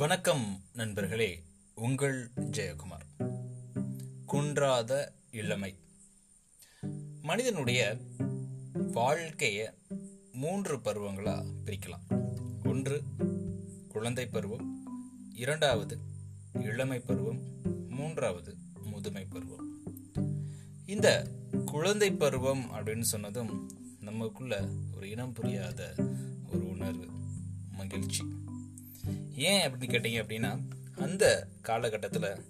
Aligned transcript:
வணக்கம் 0.00 0.60
நண்பர்களே 0.72 1.42
உங்கள் 1.74 2.30
ஜெயக்குமார். 2.36 3.34
குன்றாத 4.26 5.12
இளமை. 5.30 5.78
மனிதனுடைய 7.22 7.96
வாழ்க்கையை 8.92 9.70
மூன்று 10.32 10.76
பருவங்களா 10.76 11.52
பிரிக்கலாம். 11.64 12.28
ஒன்று 12.68 13.02
குழந்தை 13.88 14.26
பருவம். 14.26 14.84
இரண்டாவது 15.34 15.98
இளமை 16.52 16.98
பருவம். 16.98 17.40
மூன்றாவது 17.88 18.56
முதுமை 18.82 19.24
பருவம். 19.24 19.82
இந்த 20.86 21.30
குழந்தை 21.64 22.12
பருவம் 22.12 22.72
அப்படின்னு 22.72 23.00
சொன்னதும் 23.00 23.70
நமக்குள்ள 24.00 24.68
ஒரு 24.96 25.10
இனம் 25.10 25.32
புரியாத 25.32 25.94
ஒரு 26.52 26.68
உணர்வு 26.68 27.06
மகிழ்ச்சி. 27.72 28.24
ஏன் 29.36 29.72
அப்படின்னு 29.72 29.80
கேட்டீங்க 29.80 30.22
அப்படின்னா 30.22 30.60
அந்த 30.96 31.46
காலகட்டத்தில் 31.62 32.44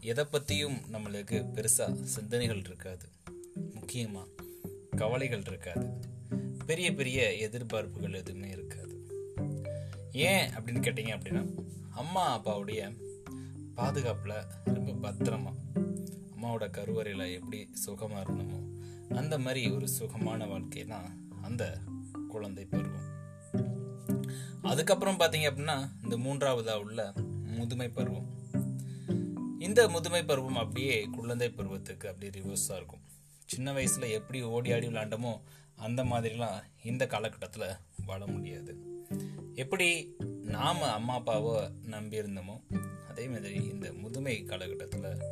எதை 0.00 0.24
பற்றியும் 0.24 0.76
நம்மளுக்கு 0.92 1.46
பெருசாக 1.54 2.02
சிந்தனைகள் 2.02 2.58
இருக்காது. 2.58 3.08
முக்கியமாக 3.74 4.28
கவலைகள் 4.96 5.42
இருக்காது. 5.46 6.08
பெரிய 6.66 6.94
பெரிய 6.94 7.48
எதிர்பார்ப்புகள் 7.50 8.14
எதுவுமே 8.14 8.48
இருக்காது. 8.48 9.08
ஏன் 10.12 10.48
அப்படின்னு 10.50 10.82
கேட்டீங்க 10.82 11.18
அப்படின்னா 11.18 11.48
அம்மா 11.90 12.40
அப்பாவுடைய 12.40 12.96
பாதுகாப்பில் 13.74 14.44
ரொம்ப 14.64 15.10
பத்திரமா 15.10 15.52
அம்மாவோட 16.36 16.70
கருவறையில் 16.70 17.34
எப்படி 17.34 17.68
சுகமாக 17.72 18.32
இருந்தோமோ 18.32 18.68
அந்த 19.14 19.38
மாதிரி 19.38 19.70
ஒரு 19.70 19.88
சுகமான 19.88 20.46
வாழ்க்கை 20.46 20.84
தான் 20.84 21.28
அந்த 21.42 21.78
குழந்தை 22.28 22.64
பருவம். 22.64 23.19
அதுக்கப்புறம் 24.62 25.18
பார்த்தீங்க 25.18 25.50
அப்படின்னா 25.50 25.90
இந்த 26.02 26.16
மூன்றாவதா 26.16 26.74
உள்ள 26.80 27.12
முதுமை 27.58 27.88
பருவம். 27.88 28.28
இந்த 29.58 29.88
முதுமை 29.88 30.24
பருவம் 30.24 30.56
அப்படியே 30.56 31.06
குழந்தை 31.10 31.48
பருவத்துக்கு 31.50 32.08
அப்படியே 32.08 32.42
ரிவர்ஸாக 32.42 32.76
இருக்கும். 32.76 33.00
சின்ன 33.44 33.72
வயசில் 33.72 34.02
எப்படி 34.02 34.42
ஓடி 34.42 34.72
ஆடி 34.72 34.86
விளாண்டமோ 34.86 35.40
அந்த 35.76 36.04
மாதிரிலாம் 36.04 36.62
இந்த 36.82 37.06
காலகட்டத்தில் 37.06 37.78
வாழ 38.06 38.26
முடியாது. 38.26 38.74
எப்படி 39.54 40.16
நாம் 40.42 40.82
அம்மா 40.82 41.14
அப்பாவை 41.14 41.70
நம்பி 41.86 42.16
இருந்தோமோ 42.16 42.56
அதே 43.08 43.28
மாதிரி 43.28 43.54
இந்த 43.54 43.92
முதுமை 43.92 44.44
காலகட்டத்தில் 44.44 45.26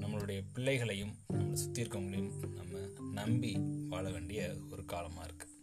நம்மளுடைய 0.00 0.42
பிள்ளைகளையும் 0.54 1.14
நம்மளை 1.32 1.52
சுற்றி 1.52 1.82
இருக்கவங்களையும் 1.82 2.54
நம்ம 2.54 2.78
நம்பி 3.12 3.56
வாழ 3.88 4.10
வேண்டிய 4.10 4.56
ஒரு 4.70 4.84
காலமாக 4.84 5.28
இருக்குது 5.28 5.54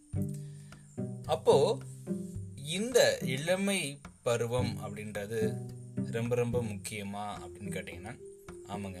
அப்போது 1.26 1.78
இந்த 2.64 3.18
இளமை 3.22 4.00
பருவம் 4.22 4.78
அப்படின்றது 4.80 5.58
ரொம்ப 6.10 6.34
ரொம்ப 6.34 6.62
முக்கியமா 6.62 7.24
அப்படின்னு 7.38 7.72
கேட்டிங்கன்னா 7.72 8.18
ஆமாங்க. 8.68 9.00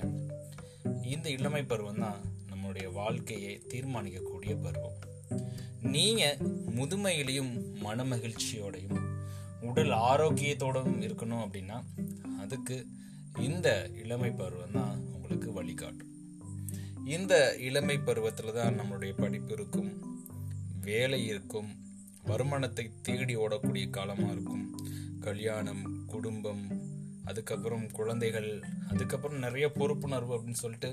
இந்த 1.02 1.30
இளமை 1.30 1.62
பருவம் 1.62 1.98
தான் 1.98 2.20
நம்மளுடைய 2.50 2.92
வாழ்க்கையை 2.92 3.62
தீர்மானிக்கக்கூடிய 3.68 4.62
பருவம். 4.62 4.98
நீங்கள் 5.82 6.36
முதுமையிலையும் 6.76 7.72
மன 7.72 8.04
மகிழ்ச்சியோடையும் 8.04 9.16
உடல் 9.60 9.90
ஆரோக்கியத்தோடும் 9.90 11.02
இருக்கணும் 11.02 11.44
அப்படின்னா 11.44 11.82
அதுக்கு 12.38 12.86
இந்த 13.38 13.90
இளமை 14.02 14.30
பருவம் 14.30 14.72
தான் 14.72 14.98
உங்களுக்கு 14.98 15.52
வழிகாட்டும். 15.52 16.12
இந்த 17.04 17.56
இளமை 17.58 17.98
பருவத்தில் 17.98 18.52
தான் 18.52 18.80
நம்மளுடைய 18.80 19.12
படிப்பு 19.16 19.52
இருக்கும் 19.52 20.02
வேலை 20.80 21.26
இருக்கும் 21.26 21.82
வருமானத்தை 22.24 22.84
தேடி 23.02 23.34
ஓடக்கூடிய 23.36 23.86
காலமாக 23.90 24.32
இருக்கும். 24.32 24.64
கல்யாணம் 25.20 25.84
குடும்பம் 26.06 26.64
அதுக்கப்புறம் 27.24 27.86
குழந்தைகள் 27.90 28.50
அதுக்கப்புறம் 28.88 29.38
நிறைய 29.38 29.66
பொறுப்புணர்வு 29.78 30.32
அப்படின்னு 30.36 30.62
சொல்லிட்டு 30.62 30.90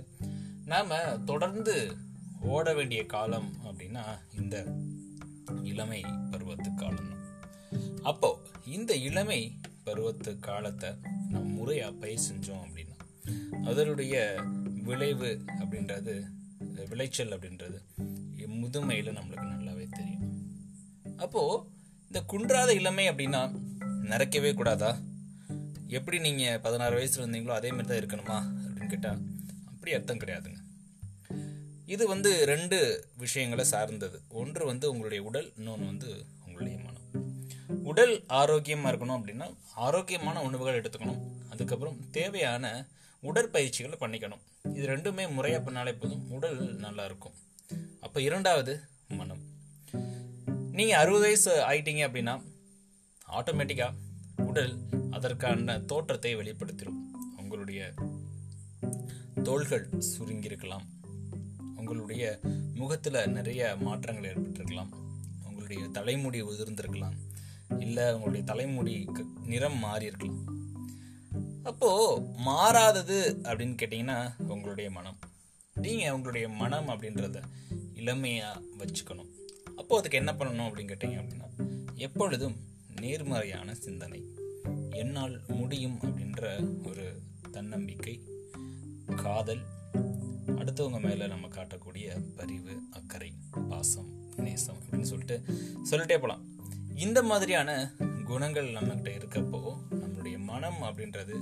நாம் 0.65 0.93
தொடர்ந்து 1.25 1.75
ஓட 2.55 2.73
வேண்டிய 2.73 3.01
காலம் 3.05 3.49
அப்படின்னா 3.63 4.03
இந்த 4.39 4.55
இளமை 5.63 6.01
பருவத்து 6.31 6.69
காலம் 6.73 7.09
தான். 7.09 7.25
அப்போ 8.01 8.29
இந்த 8.65 8.91
இளமை 9.09 9.39
பருவத்து 9.83 10.31
காலத்தை 10.39 10.89
நம்ம 11.29 11.45
முறையாக 11.57 11.99
பயிர் 12.01 12.25
செஞ்சோம் 12.29 12.63
அப்படின்னா 12.65 12.97
அதனுடைய 13.63 14.15
விளைவு 14.83 15.31
அப்படின்றது 15.59 16.15
விளைச்சல் 16.89 17.35
அப்படின்றது 17.37 17.79
முதுமையில் 18.61 19.15
நம்மளுக்கு 19.17 19.53
நல்லா 19.53 19.70
அப்போ 21.25 21.41
இந்த 22.07 22.19
குன்றாத 22.31 22.73
இளமை 22.73 23.09
அப்படின்னா 23.09 23.41
நிறைக்கவே 24.11 24.53
கூடாதா? 24.53 24.97
எப்படி 25.87 26.19
நீங்க 26.19 26.59
பதினாறு 26.63 26.93
வயசுல 26.97 27.23
இருந்தீங்களோ 27.23 27.53
அதே 27.59 27.69
மாதிரி 27.71 27.87
தான் 27.89 28.01
இருக்கணுமா 28.01 28.37
அப்படின்னு 28.63 28.87
கேட்டா 28.87 29.11
அப்படி 29.71 29.93
அர்த்தம் 29.93 30.17
கிடையாதுங்க. 30.17 30.59
இது 31.85 32.07
வந்து 32.07 32.45
ரெண்டு 32.45 32.77
விஷயங்களை 33.17 33.65
சார்ந்தது. 33.65 34.21
ஒன்று 34.29 34.65
வந்து 34.65 34.89
உங்களுடைய 34.89 35.23
உடல் 35.23 35.51
இன்னொன்று 35.57 35.85
வந்து 35.85 36.09
உங்களுடைய 36.45 36.77
மனம். 36.77 37.29
உடல் 37.83 38.23
ஆரோக்கியமாக 38.27 38.91
இருக்கணும் 38.95 39.19
அப்படின்னா 39.19 39.47
ஆரோக்கியமான 39.75 40.41
உணவுகள் 40.41 40.81
எடுத்துக்கணும். 40.81 41.21
அதுக்கப்புறம் 41.49 41.97
தேவையான 42.11 42.87
உடற்பயிற்சிகளை 43.23 43.97
பண்ணிக்கணும். 44.03 44.43
இது 44.73 44.87
ரெண்டுமே 44.87 45.33
முறையாக 45.33 45.63
பண்ணாலே 45.65 45.95
போதும். 45.99 46.31
உடல் 46.31 46.59
நல்லா 46.75 47.05
இருக்கும். 47.05 47.33
அப்போ 47.99 48.21
இரண்டாவது 48.21 48.81
மனம். 49.07 49.50
நீங்கள் 50.71 50.97
அறுபது 50.97 51.23
வயசு 51.23 51.61
ஆயிட்டீங்க 51.69 52.09
அப்படின்னா 52.09 52.41
ஆட்டோமேட்டிக்காக 53.29 53.93
உடல் 54.37 54.79
அதற்கான 55.11 55.79
தோற்றத்தை 55.79 56.35
வெளிப்படுத்திடும் 56.35 56.99
உங்களுடைய 57.37 57.93
தோள்கள் 59.43 59.89
சுருங்கியிருக்கலாம். 59.89 60.85
உங்களுடைய 61.75 62.39
முகத்தில் 62.75 63.29
நிறைய 63.29 63.75
மாற்றங்கள் 63.79 64.35
ஏற்பட்டிருக்கலாம். 64.35 64.89
உங்களுடைய 65.45 65.87
தலைமுடி 65.87 66.41
உதிர்ந்திருக்கலாம். 66.41 67.15
இல்லை 67.79 68.13
உங்களுடைய 68.13 68.45
தலைமுடி 68.45 69.07
நிறம் 69.45 69.77
மாறி 69.77 70.05
இருக்கலாம் 70.05 70.59
மாறாதது 72.35 73.39
அப்படின்னு 73.43 73.77
கேட்டிங்கன்னா 73.81 74.41
உங்களுடைய 74.47 74.91
மனம். 74.91 75.19
நீங்கள் 75.73 76.11
உங்களுடைய 76.11 76.49
மனம் 76.49 76.89
அப்படின்றத 76.89 77.41
இளமையாக 77.95 78.61
வச்சுக்கணும். 78.77 79.29
அப்போ 79.81 79.97
அதுக்கு 79.97 80.17
என்ன 80.17 80.31
பண்ணணும் 80.31 80.67
அப்படின்னு 80.67 80.93
கேட்டீங்க 80.93 81.17
அப்படின்னா 81.21 81.47
எப்பொழுதும் 81.95 82.55
நேர்மறையான 83.01 83.75
சிந்தனை 83.75 84.21
என்னால் 84.91 85.41
முடியும் 85.47 85.99
அப்படின்ற 86.01 86.41
ஒரு 86.87 87.21
தன்னம்பிக்கை 87.51 88.15
காதல் 89.15 89.63
அடுத்தவங்க 90.59 90.99
மேலே 91.01 91.27
நம்ம 91.27 91.47
காட்டக்கூடிய 91.47 92.07
பரிவு 92.35 92.73
அக்கறை 92.91 93.33
பாசம் 93.69 94.09
நேசம் 94.37 94.77
அப்படின்னு 94.81 95.09
சொல்லிட்டு 95.11 95.37
சொல்லிட்டே 95.89 96.15
போகலாம் 96.15 96.43
இந்த 96.95 97.23
மாதிரியான 97.23 97.69
குணங்கள் 98.25 98.73
நம்மகிட்ட 98.73 99.09
இருக்கப்போ 99.17 99.61
நம்மளுடைய 99.91 100.37
மனம் 100.37 100.81
அப்படின்றது 100.83 101.35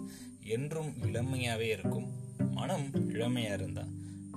என்றும் 0.56 0.92
இளமையாகவே 1.04 1.68
இருக்கும். 1.68 2.08
மனம் 2.52 3.10
இளமையாக 3.10 3.54
இருந்தால் 3.54 3.92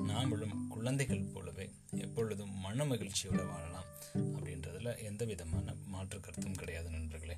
நாமளும் 0.08 0.56
குழந்தைகள் 0.68 1.30
போலவே 1.34 1.66
எப்பொழுதும் 1.90 2.54
மன 2.58 2.84
மகிழ்ச்சியோடு 2.84 3.44
வாழலாம். 3.46 3.88
அப்படின்றதுல 4.14 5.02
எந்த 5.04 5.24
விதமான 5.24 5.74
மாற்று 5.86 6.20
கருத்தும் 6.20 6.54
கிடையாது 6.54 6.90
நண்பர்களே. 6.90 7.36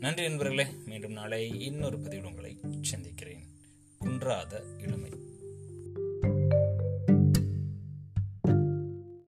நன்றி 0.00 0.28
நண்பர்களே. 0.28 0.66
மீண்டும் 0.86 1.12
நாளை 1.12 1.60
இன்னொரு 1.60 1.98
பதிவில் 1.98 2.26
உங்களை 2.26 2.60
சந்திக்கிறேன். 2.82 3.48
குன்றாத 4.00 4.62
இளமை. 4.78 5.23